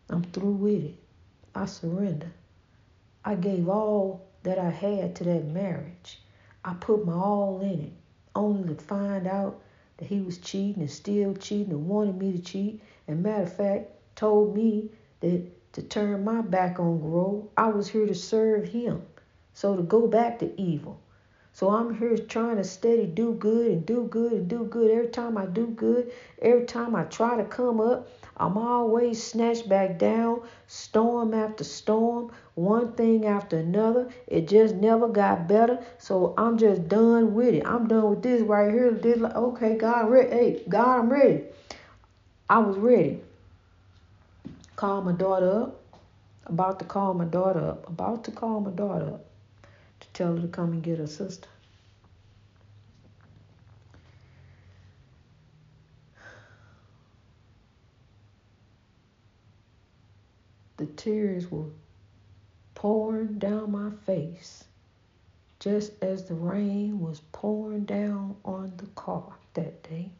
I'm 0.09 0.23
through 0.23 0.52
with 0.52 0.85
it. 0.85 0.95
I 1.57 1.67
surrender. 1.67 2.31
I 3.25 3.35
gave 3.35 3.69
all 3.69 4.23
that 4.45 4.59
I 4.59 4.71
had 4.71 5.17
to 5.17 5.25
that 5.25 5.47
marriage. 5.47 6.21
I 6.64 6.75
put 6.75 7.05
my 7.05 7.14
all 7.14 7.61
in 7.61 7.81
it, 7.81 7.93
only 8.37 8.75
to 8.75 8.81
find 8.81 9.26
out 9.26 9.61
that 9.97 10.07
he 10.07 10.21
was 10.21 10.38
cheating 10.38 10.83
and 10.83 10.91
still 10.91 11.35
cheating 11.35 11.73
and 11.73 11.88
wanted 11.88 12.17
me 12.17 12.33
to 12.33 12.38
cheat. 12.38 12.81
And 13.09 13.23
matter 13.23 13.43
of 13.43 13.52
fact, 13.52 13.91
told 14.14 14.55
me 14.55 14.91
that 15.21 15.43
to 15.73 15.83
turn 15.83 16.25
my 16.25 16.41
back 16.41 16.79
on 16.79 17.00
grow, 17.00 17.50
I 17.57 17.69
was 17.69 17.88
here 17.88 18.07
to 18.07 18.14
serve 18.14 18.69
him. 18.69 19.02
So 19.55 19.76
to 19.76 19.83
go 19.83 20.07
back 20.07 20.38
to 20.38 20.61
evil. 20.61 21.00
So 21.55 21.69
I'm 21.69 21.99
here 21.99 22.17
trying 22.17 22.57
to 22.57 22.64
steady 22.64 23.05
do 23.07 23.35
good 23.35 23.71
and 23.71 23.85
do 23.85 24.05
good 24.05 24.33
and 24.33 24.49
do 24.49 24.64
good. 24.64 24.91
Every 24.91 25.09
time 25.09 25.37
I 25.37 25.45
do 25.45 25.67
good, 25.67 26.11
every 26.41 26.64
time 26.64 26.97
I 26.97 27.05
try 27.05 27.37
to 27.37 27.45
come 27.45 27.79
up, 27.79 28.09
I'm 28.38 28.57
always 28.57 29.23
snatched 29.23 29.69
back 29.69 29.99
down, 29.99 30.43
storm 30.67 31.35
after 31.35 31.62
storm, 31.62 32.33
one 32.55 32.93
thing 32.93 33.26
after 33.26 33.59
another. 33.59 34.09
It 34.26 34.49
just 34.49 34.75
never 34.76 35.09
got 35.09 35.47
better. 35.47 35.85
So 35.99 36.33
I'm 36.38 36.57
just 36.57 36.88
done 36.88 37.35
with 37.35 37.55
it. 37.55 37.67
I'm 37.67 37.87
done 37.87 38.09
with 38.09 38.23
this 38.23 38.41
right 38.41 38.73
here. 38.73 38.91
This 38.91 39.19
like, 39.19 39.37
okay, 39.37 39.76
God, 39.76 40.11
ready. 40.11 40.31
Hey, 40.31 40.62
God, 40.71 41.00
I'm 41.00 41.11
ready. 41.11 41.45
I 42.49 42.59
was 42.61 42.79
ready. 42.79 43.21
Call 44.83 45.01
my 45.01 45.12
daughter 45.12 45.62
up. 45.62 45.81
About 46.45 46.81
to 46.81 46.85
call 46.85 47.15
my 47.15 47.25
daughter 47.25 47.69
up. 47.69 47.89
About 47.89 48.25
to 48.25 48.33
call 48.33 48.59
my 48.59 48.73
daughter 48.73 49.15
up 49.15 49.25
to 50.01 50.09
tell 50.09 50.35
her 50.35 50.43
to 50.43 50.49
come 50.49 50.73
and 50.73 50.83
get 50.83 50.99
her 50.99 51.07
sister. 51.07 51.47
The 60.79 60.87
tears 60.87 61.49
were 61.49 61.71
pouring 62.75 63.39
down 63.39 63.71
my 63.71 63.91
face 64.05 64.65
just 65.61 65.93
as 66.03 66.25
the 66.25 66.35
rain 66.35 66.99
was 66.99 67.21
pouring 67.31 67.85
down 67.85 68.35
on 68.45 68.73
the 68.79 68.87
car 68.97 69.35
that 69.55 69.85
day. 69.85 70.11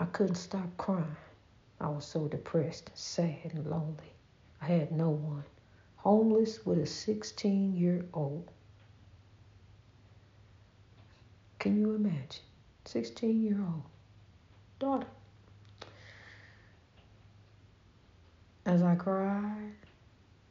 I 0.00 0.04
couldn't 0.04 0.36
stop 0.36 0.76
crying. 0.76 1.16
I 1.80 1.88
was 1.88 2.04
so 2.04 2.28
depressed 2.28 2.88
and 2.88 2.98
sad 2.98 3.52
and 3.52 3.66
lonely. 3.66 4.12
I 4.60 4.66
had 4.66 4.92
no 4.92 5.10
one. 5.10 5.44
Homeless 5.96 6.64
with 6.64 6.78
a 6.78 6.86
16 6.86 7.76
year 7.76 8.04
old. 8.14 8.50
Can 11.58 11.80
you 11.80 11.94
imagine? 11.94 12.44
16 12.84 13.42
year 13.42 13.60
old 13.60 13.82
daughter. 14.78 15.08
As 18.64 18.82
I 18.82 18.94
cried 18.94 19.72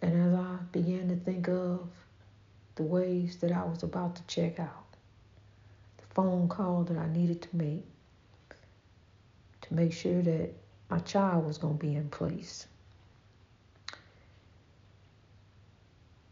and 0.02 0.14
as 0.14 0.34
I 0.34 0.58
began 0.72 1.08
to 1.10 1.16
think 1.16 1.48
of 1.48 1.88
the 2.76 2.84
ways 2.84 3.38
that 3.38 3.52
I 3.52 3.64
was 3.64 3.84
about 3.84 4.16
to 4.18 4.24
check 4.28 4.60
out, 4.60 4.96
the 5.98 6.06
phone 6.14 6.50
call 6.50 6.84
that 6.84 6.98
I 6.98 7.08
needed 7.08 7.42
to 7.44 7.56
make, 7.56 7.86
to 9.68 9.74
make 9.74 9.92
sure 9.92 10.22
that 10.22 10.54
my 10.90 11.00
child 11.00 11.46
was 11.46 11.58
going 11.58 11.78
to 11.78 11.86
be 11.86 11.96
in 11.96 12.10
place. 12.10 12.68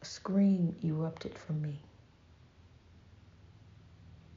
A 0.01 0.05
scream 0.05 0.75
erupted 0.83 1.37
from 1.37 1.61
me. 1.61 1.81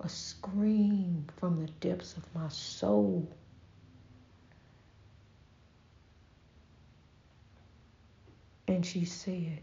A 0.00 0.08
scream 0.08 1.26
from 1.36 1.60
the 1.60 1.70
depths 1.80 2.16
of 2.16 2.34
my 2.34 2.48
soul. 2.48 3.28
And 8.66 8.84
she 8.84 9.04
said, 9.04 9.60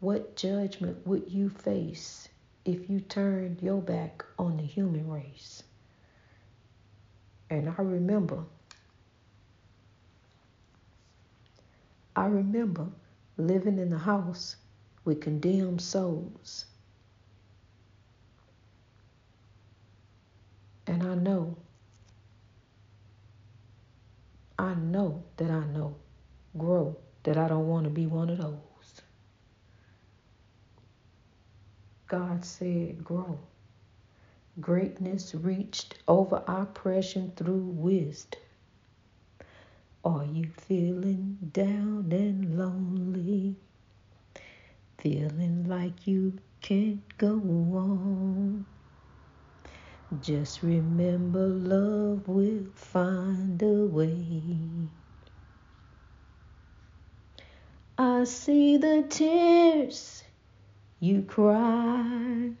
What 0.00 0.36
judgment 0.36 1.06
would 1.06 1.30
you 1.30 1.48
face 1.48 2.28
if 2.64 2.90
you 2.90 3.00
turned 3.00 3.62
your 3.62 3.80
back 3.80 4.24
on 4.38 4.58
the 4.58 4.62
human 4.62 5.08
race? 5.08 5.62
And 7.50 7.68
I 7.68 7.82
remember, 7.82 8.44
I 12.16 12.26
remember 12.26 12.88
living 13.36 13.78
in 13.78 13.90
the 13.90 13.98
house 13.98 14.56
with 15.04 15.20
condemned 15.20 15.80
souls. 15.80 16.66
And 20.88 21.02
I 21.02 21.14
know, 21.14 21.56
I 24.58 24.74
know 24.74 25.22
that 25.36 25.50
I 25.50 25.64
know, 25.66 25.94
grow 26.56 26.96
that 27.24 27.36
I 27.36 27.48
don't 27.48 27.68
want 27.68 27.84
to 27.84 27.90
be 27.90 28.06
one 28.06 28.30
of 28.30 28.38
those. 28.38 29.02
God 32.08 32.44
said, 32.44 33.04
grow. 33.04 33.38
Greatness 34.58 35.34
reached 35.34 35.98
over 36.08 36.42
oppression 36.46 37.32
through 37.36 37.60
wisdom. 37.60 38.40
Are 40.02 40.24
you 40.24 40.48
feeling 40.48 41.36
down 41.52 42.08
and 42.10 42.56
lonely? 42.56 43.56
Feeling 44.96 45.64
like 45.68 46.06
you 46.06 46.38
can't 46.62 47.18
go 47.18 47.34
on? 47.34 48.64
Just 50.22 50.62
remember 50.62 51.46
love 51.46 52.26
will 52.26 52.66
find 52.74 53.60
a 53.62 53.84
way. 53.84 54.88
I 57.98 58.24
see 58.24 58.78
the 58.78 59.04
tears 59.08 60.24
you 60.98 61.22
cry. 61.22 62.52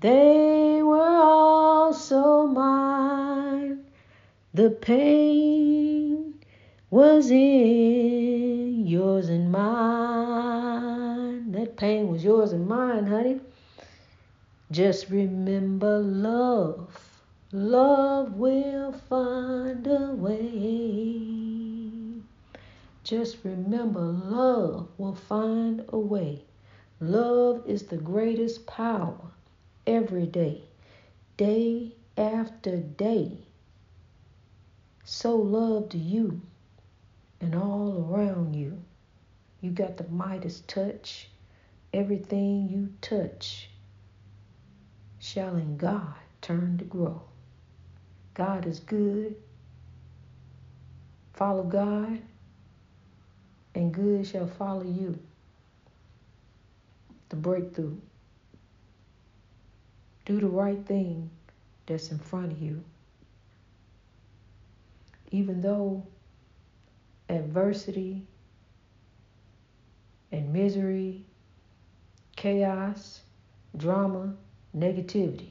They 0.00 0.82
were 0.82 1.00
also 1.00 2.46
mine. 2.46 3.86
The 4.52 4.70
pain 4.70 6.34
was 6.90 7.30
in 7.30 8.86
yours 8.86 9.30
and 9.30 9.50
mine. 9.50 11.50
That 11.52 11.78
pain 11.78 12.08
was 12.08 12.22
yours 12.22 12.52
and 12.52 12.68
mine, 12.68 13.06
honey. 13.06 13.40
Just 14.70 15.08
remember 15.08 15.98
love. 15.98 17.22
Love 17.52 18.34
will 18.34 18.92
find 18.92 19.86
a 19.86 20.12
way. 20.14 21.90
Just 23.02 23.38
remember, 23.44 24.00
love 24.00 24.88
will 24.98 25.14
find 25.14 25.86
a 25.88 25.98
way. 25.98 26.44
Love 27.00 27.62
is 27.66 27.84
the 27.84 27.96
greatest 27.96 28.66
power 28.66 29.32
every 29.86 30.26
day, 30.26 30.62
day 31.36 31.92
after 32.16 32.76
day. 32.78 33.38
So 35.04 35.36
loved 35.36 35.94
you 35.94 36.40
and 37.40 37.54
all 37.54 38.08
around 38.10 38.54
you. 38.54 38.82
You 39.60 39.70
got 39.70 39.96
the 39.96 40.08
Midas 40.08 40.60
touch. 40.66 41.28
Everything 41.92 42.68
you 42.68 42.92
touch 43.00 43.70
shall 45.18 45.56
in 45.56 45.76
God 45.76 46.14
turn 46.42 46.78
to 46.78 46.84
grow. 46.84 47.22
God 48.34 48.66
is 48.66 48.80
good. 48.80 49.36
Follow 51.32 51.62
God 51.62 52.20
and 53.74 53.92
good 53.92 54.26
shall 54.26 54.46
follow 54.46 54.84
you. 54.84 55.18
The 57.28 57.36
breakthrough. 57.36 57.96
Do 60.26 60.38
the 60.38 60.48
right 60.48 60.84
thing 60.86 61.30
that's 61.86 62.10
in 62.10 62.18
front 62.18 62.52
of 62.52 62.60
you. 62.60 62.84
Even 65.30 65.62
though 65.62 66.06
adversity 67.28 68.22
and 70.30 70.52
misery, 70.52 71.24
chaos, 72.36 73.22
drama, 73.76 74.34
negativity 74.76 75.50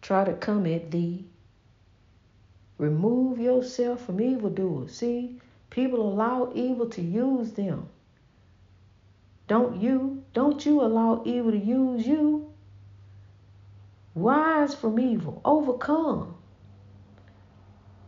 try 0.00 0.24
to 0.24 0.34
come 0.34 0.64
at 0.66 0.92
thee. 0.92 1.24
Remove 2.78 3.40
yourself 3.40 4.06
from 4.06 4.20
evildoers. 4.20 4.94
See, 4.94 5.40
People 5.70 6.12
allow 6.12 6.50
evil 6.54 6.88
to 6.90 7.02
use 7.02 7.52
them. 7.52 7.88
Don't 9.46 9.80
you? 9.80 10.24
Don't 10.32 10.64
you 10.64 10.80
allow 10.80 11.22
evil 11.24 11.52
to 11.52 11.58
use 11.58 12.06
you? 12.06 12.47
Rise 14.20 14.74
from 14.74 14.98
evil. 14.98 15.40
Overcome. 15.44 16.34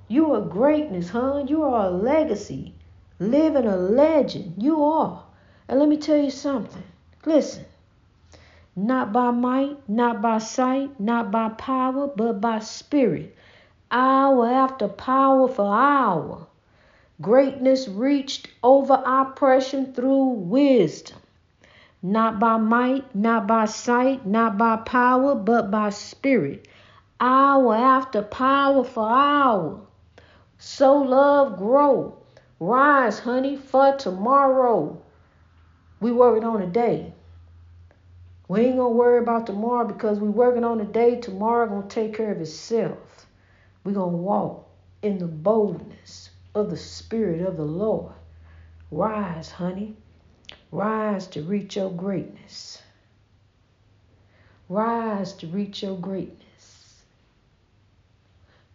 You 0.08 0.32
are 0.32 0.40
greatness, 0.40 1.10
huh? 1.10 1.44
You 1.46 1.62
are 1.62 1.86
a 1.86 1.90
legacy. 1.90 2.74
Living 3.20 3.64
a 3.64 3.76
legend. 3.76 4.54
You 4.60 4.82
are. 4.82 5.22
And 5.68 5.78
let 5.78 5.88
me 5.88 5.98
tell 5.98 6.16
you 6.16 6.32
something. 6.32 6.82
Listen. 7.24 7.64
Not 8.74 9.12
by 9.12 9.30
might, 9.30 9.88
not 9.88 10.20
by 10.20 10.38
sight, 10.38 10.98
not 10.98 11.30
by 11.30 11.50
power, 11.50 12.08
but 12.08 12.40
by 12.40 12.58
spirit. 12.58 13.36
Hour 13.92 14.48
after 14.48 14.88
power 14.88 15.46
for 15.46 15.72
hour. 15.72 16.48
Greatness 17.20 17.86
reached 17.86 18.48
over 18.64 19.00
oppression 19.06 19.92
through 19.92 20.24
wisdom. 20.24 21.19
Not 22.02 22.38
by 22.38 22.56
might, 22.56 23.14
not 23.14 23.46
by 23.46 23.66
sight, 23.66 24.26
not 24.26 24.56
by 24.56 24.76
power, 24.76 25.34
but 25.34 25.70
by 25.70 25.90
spirit. 25.90 26.66
Hour 27.20 27.74
after 27.74 28.22
power 28.22 28.84
for 28.84 29.06
hour. 29.06 29.80
So 30.58 30.96
love 30.96 31.58
grow. 31.58 32.16
Rise, 32.58 33.18
honey, 33.18 33.56
for 33.56 33.96
tomorrow. 33.96 35.02
We 36.00 36.12
working 36.12 36.44
on 36.44 36.62
a 36.62 36.66
day. 36.66 37.12
We 38.48 38.60
ain't 38.60 38.78
gonna 38.78 38.88
worry 38.88 39.18
about 39.18 39.46
tomorrow 39.46 39.86
because 39.86 40.18
we 40.18 40.28
working 40.28 40.64
on 40.64 40.80
a 40.80 40.84
day. 40.84 41.20
Tomorrow 41.20 41.68
gonna 41.68 41.88
take 41.88 42.14
care 42.16 42.32
of 42.32 42.40
itself. 42.40 43.26
We 43.84 43.92
gonna 43.92 44.16
walk 44.16 44.68
in 45.02 45.18
the 45.18 45.26
boldness 45.26 46.30
of 46.54 46.70
the 46.70 46.76
Spirit 46.76 47.42
of 47.42 47.56
the 47.56 47.64
Lord. 47.64 48.14
Rise, 48.90 49.50
honey. 49.50 49.96
Rise 50.72 51.26
to 51.28 51.42
reach 51.42 51.76
your 51.76 51.90
greatness. 51.90 52.80
Rise 54.68 55.32
to 55.34 55.46
reach 55.48 55.82
your 55.82 55.96
greatness. 55.96 57.02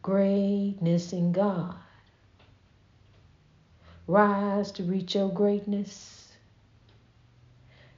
Greatness 0.01 1.13
in 1.13 1.31
God. 1.31 1.75
Rise 4.07 4.71
to 4.73 4.83
reach 4.83 5.15
your 5.15 5.29
greatness. 5.29 6.33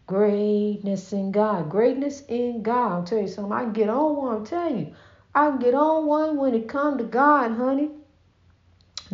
Greatness 0.06 1.12
in 1.12 1.32
God. 1.32 1.70
Greatness 1.70 2.24
in 2.30 2.62
God. 2.62 2.92
I'll 2.92 3.04
tell 3.04 3.20
you 3.20 3.28
something. 3.28 3.52
I 3.52 3.66
get 3.66 3.90
on 3.90 4.16
one. 4.16 4.38
I'm 4.38 4.46
telling 4.46 4.80
you. 4.80 4.96
I 5.36 5.50
can 5.50 5.60
get 5.60 5.74
on 5.74 6.06
one 6.06 6.38
when 6.38 6.54
it 6.56 6.70
come 6.70 6.98
to 6.98 7.04
God, 7.04 7.52
honey. 7.52 7.90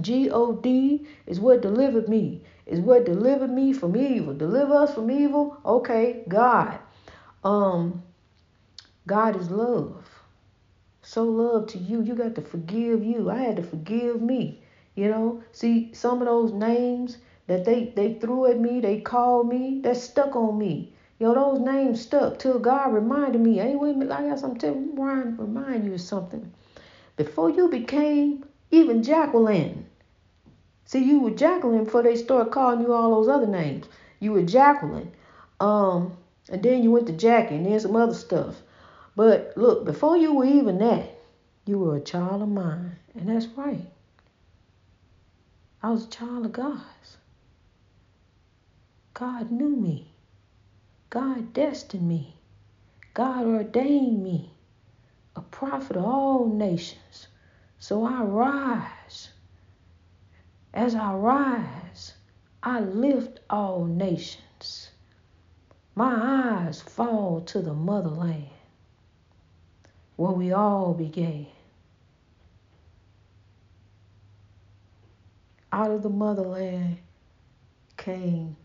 G 0.01 0.29
O 0.29 0.53
D 0.53 1.07
is 1.25 1.39
what 1.39 1.61
delivered 1.61 2.07
me. 2.07 2.41
Is 2.65 2.79
what 2.79 3.05
delivered 3.05 3.51
me 3.51 3.73
from 3.73 3.95
evil. 3.95 4.33
Deliver 4.33 4.73
us 4.75 4.93
from 4.93 5.11
evil. 5.11 5.57
Okay, 5.65 6.23
God. 6.27 6.79
Um, 7.43 8.03
God 9.05 9.35
is 9.35 9.49
love. 9.49 10.07
So 11.01 11.23
love 11.23 11.67
to 11.67 11.77
you. 11.77 12.01
You 12.01 12.15
got 12.15 12.35
to 12.35 12.41
forgive 12.41 13.03
you. 13.03 13.29
I 13.29 13.39
had 13.39 13.57
to 13.57 13.63
forgive 13.63 14.21
me. 14.21 14.61
You 14.95 15.09
know, 15.09 15.43
see 15.51 15.93
some 15.93 16.21
of 16.21 16.27
those 16.27 16.53
names 16.53 17.17
that 17.47 17.65
they 17.65 17.91
they 17.95 18.13
threw 18.13 18.45
at 18.45 18.59
me, 18.59 18.79
they 18.79 19.01
called 19.01 19.49
me, 19.49 19.81
that 19.81 19.97
stuck 19.97 20.35
on 20.35 20.57
me. 20.57 20.93
Know, 21.23 21.33
those 21.33 21.61
names 21.61 22.01
stuck 22.01 22.37
till 22.37 22.59
God 22.59 22.93
reminded 22.93 23.39
me. 23.39 23.57
Hey, 23.57 23.77
wait 23.77 23.95
a 23.95 23.97
minute, 23.97 24.11
I 24.11 24.27
got 24.27 24.39
something 24.39 24.59
to 24.59 24.71
remind, 24.71 25.39
remind 25.39 25.85
you 25.85 25.93
of 25.93 26.01
something. 26.01 26.51
Before 27.15 27.49
you 27.49 27.69
became 27.69 28.45
even 28.71 29.03
Jacqueline. 29.03 29.82
See, 30.93 31.03
you 31.03 31.21
were 31.21 31.31
Jacqueline 31.31 31.85
before 31.85 32.03
they 32.03 32.15
started 32.15 32.51
calling 32.51 32.81
you 32.81 32.93
all 32.93 33.15
those 33.15 33.27
other 33.27 33.47
names. 33.47 33.87
You 34.19 34.31
were 34.31 34.43
Jacqueline. 34.43 35.11
Um, 35.59 36.15
and 36.51 36.61
then 36.61 36.83
you 36.83 36.91
went 36.91 37.07
to 37.07 37.13
Jackie 37.13 37.55
and 37.55 37.65
then 37.65 37.79
some 37.79 37.95
other 37.95 38.13
stuff. 38.13 38.61
But 39.15 39.53
look, 39.55 39.85
before 39.85 40.17
you 40.17 40.35
were 40.35 40.45
even 40.45 40.77
that, 40.77 41.09
you 41.65 41.79
were 41.79 41.95
a 41.95 41.99
child 41.99 42.43
of 42.43 42.49
mine. 42.49 42.97
And 43.15 43.27
that's 43.27 43.47
right. 43.57 43.87
I 45.81 45.89
was 45.89 46.05
a 46.05 46.09
child 46.09 46.45
of 46.45 46.51
God's. 46.51 47.17
God 49.15 49.49
knew 49.49 49.75
me. 49.75 50.11
God 51.09 51.53
destined 51.53 52.07
me. 52.07 52.35
God 53.15 53.47
ordained 53.47 54.21
me 54.21 54.51
a 55.35 55.41
prophet 55.41 55.97
of 55.97 56.05
all 56.05 56.45
nations. 56.45 57.29
So 57.79 58.05
I 58.05 58.21
rise. 58.21 59.02
As 60.73 60.95
I 60.95 61.13
rise, 61.13 62.13
I 62.63 62.79
lift 62.79 63.41
all 63.49 63.85
nations. 63.85 64.89
My 65.93 66.65
eyes 66.65 66.81
fall 66.81 67.41
to 67.41 67.61
the 67.61 67.73
motherland 67.73 68.49
where 70.15 70.31
we 70.31 70.51
all 70.51 70.93
began. 70.95 71.45
Out 75.71 75.91
of 75.91 76.01
the 76.01 76.09
motherland 76.09 76.97
came 77.97 78.55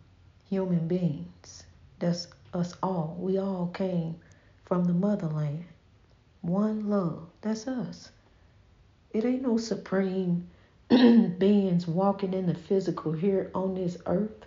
human 0.49 0.89
beings. 0.89 1.65
That's 1.99 2.29
us 2.55 2.75
all. 2.83 3.17
We 3.19 3.39
all 3.39 3.67
came 3.75 4.17
from 4.65 4.85
the 4.85 4.95
motherland. 4.95 5.65
One 6.41 6.89
love. 6.89 7.29
That's 7.43 7.69
us. 7.69 8.11
It 9.13 9.25
ain't 9.27 9.43
no 9.43 9.59
supreme 9.59 10.49
beings 11.39 11.87
walking 11.87 12.33
in 12.33 12.47
the 12.47 12.55
physical 12.55 13.13
here 13.13 13.51
on 13.55 13.75
this 13.75 13.99
earth. 14.07 14.47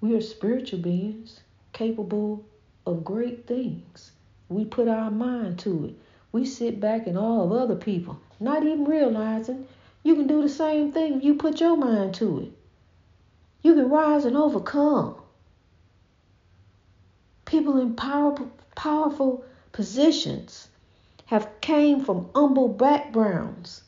We 0.00 0.14
are 0.14 0.20
spiritual 0.20 0.80
beings 0.80 1.40
capable 1.72 2.44
of 2.86 3.04
great 3.04 3.46
things. 3.46 4.12
We 4.48 4.64
put 4.64 4.86
our 4.86 5.10
mind 5.10 5.58
to 5.60 5.86
it. 5.86 5.94
We 6.30 6.44
sit 6.44 6.78
back 6.78 7.06
and 7.06 7.16
all 7.16 7.44
of 7.44 7.52
other 7.52 7.76
people, 7.76 8.20
not 8.38 8.62
even 8.62 8.84
realizing 8.84 9.66
you 10.02 10.14
can 10.14 10.26
do 10.26 10.42
the 10.42 10.48
same 10.48 10.92
thing 10.92 11.14
if 11.14 11.24
you 11.24 11.34
put 11.34 11.60
your 11.60 11.76
mind 11.76 12.14
to 12.16 12.40
it. 12.40 12.52
You 13.62 13.74
can 13.74 13.88
rise 13.88 14.26
and 14.26 14.36
overcome. 14.36 15.16
People 17.46 17.80
in 17.80 17.94
powerful, 17.94 18.50
powerful 18.74 19.44
positions 19.72 20.68
have 21.26 21.60
came 21.60 22.04
from 22.04 22.28
humble 22.34 22.68
backgrounds. 22.68 23.82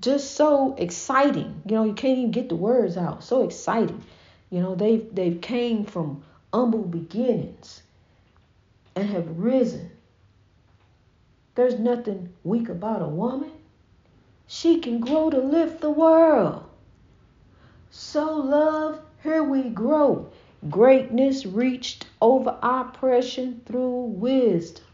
Just 0.00 0.32
so 0.32 0.74
exciting. 0.76 1.62
You 1.66 1.74
know, 1.74 1.84
you 1.84 1.92
can't 1.92 2.18
even 2.18 2.30
get 2.30 2.48
the 2.48 2.56
words 2.56 2.96
out. 2.96 3.22
So 3.22 3.44
exciting. 3.44 4.02
You 4.50 4.60
know, 4.60 4.74
they've 4.74 5.14
they've 5.14 5.40
came 5.40 5.84
from 5.84 6.22
humble 6.52 6.82
beginnings 6.82 7.82
and 8.96 9.08
have 9.10 9.38
risen. 9.38 9.90
There's 11.54 11.78
nothing 11.78 12.32
weak 12.42 12.68
about 12.68 13.02
a 13.02 13.08
woman. 13.08 13.52
She 14.46 14.80
can 14.80 15.00
grow 15.00 15.30
to 15.30 15.38
lift 15.38 15.80
the 15.80 15.90
world. 15.90 16.64
So, 17.90 18.36
love, 18.36 19.00
here 19.22 19.42
we 19.42 19.68
grow. 19.68 20.30
Greatness 20.68 21.46
reached 21.46 22.06
over 22.20 22.58
oppression 22.62 23.62
through 23.64 24.04
wisdom. 24.04 24.84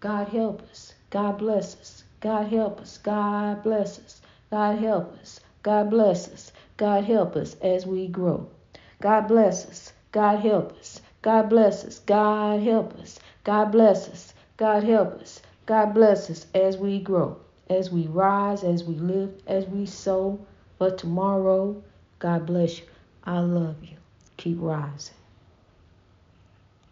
God 0.00 0.28
help 0.28 0.62
us. 0.70 0.94
God 1.10 1.38
bless 1.38 1.74
us. 1.80 2.04
God 2.20 2.46
help 2.46 2.80
us. 2.80 2.98
God 2.98 3.62
bless 3.62 3.98
us. 3.98 4.20
God 4.50 4.78
help 4.78 5.18
us. 5.20 5.40
God 5.62 5.90
bless 5.90 6.28
us. 6.28 6.52
God 6.76 7.04
help 7.04 7.34
us 7.34 7.56
as 7.62 7.86
we 7.86 8.06
grow. 8.06 8.48
God 9.02 9.22
bless 9.22 9.66
us. 9.66 9.92
God 10.12 10.40
help 10.40 10.78
us. 10.78 11.00
God 11.22 11.48
bless 11.48 11.84
us. 11.84 11.98
God 12.00 12.62
help 12.62 12.94
us. 13.00 13.18
God 13.42 13.72
bless 13.72 14.08
us. 14.08 14.34
God 14.56 14.84
help 14.84 15.20
us. 15.20 15.42
God 15.66 15.94
bless 15.94 16.30
us 16.30 16.46
as 16.54 16.76
we 16.76 17.00
grow 17.00 17.36
as 17.68 17.90
we 17.90 18.06
rise, 18.06 18.62
as 18.64 18.84
we 18.84 18.94
live, 18.94 19.32
as 19.46 19.66
we 19.66 19.86
sow. 19.86 20.38
But 20.78 20.98
tomorrow, 20.98 21.82
God 22.18 22.46
bless 22.46 22.78
you. 22.78 22.86
I 23.24 23.40
love 23.40 23.82
you. 23.82 23.95
Keep 24.46 24.58
rising. 24.60 25.25